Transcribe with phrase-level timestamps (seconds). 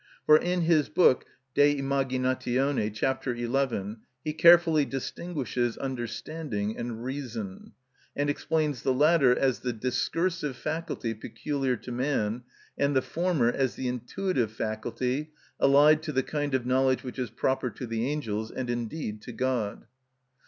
[0.25, 3.27] For in his book, "De Imaginatione," ch.
[3.27, 7.73] 11, he carefully distinguishes understanding and reason,
[8.15, 12.41] and explains the latter as the discursive faculty peculiar to man,
[12.79, 17.29] and the former as the intuitive faculty, allied to the kind of knowledge which is
[17.29, 19.85] proper to the angels, and indeed to God.